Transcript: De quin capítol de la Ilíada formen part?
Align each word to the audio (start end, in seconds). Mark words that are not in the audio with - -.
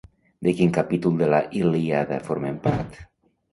De 0.45 0.53
quin 0.61 0.73
capítol 0.77 1.19
de 1.19 1.29
la 1.35 1.43
Ilíada 1.61 2.19
formen 2.31 2.61
part? 2.67 3.01